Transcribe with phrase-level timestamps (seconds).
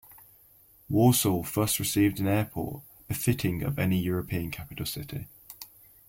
[0.89, 5.27] Warsaw thus received an airport befitting of any European capital city.